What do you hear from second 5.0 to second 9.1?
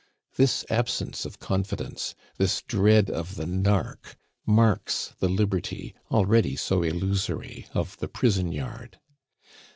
the liberty, already so illusory, of the prison yard.